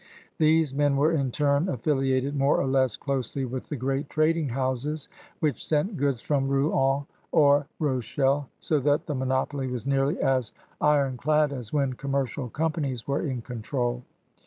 [0.39, 5.07] These men were, in turn, afliliated more or less closely with the great trading houses
[5.41, 8.07] which sent goods from Rouen or AGRICULTURE, INDUSTRY, AND TRADE
[8.47, 13.07] 201 Rochelle, so that the monopoly was nearly as iron clad as when commercial companies
[13.07, 14.01] were in control.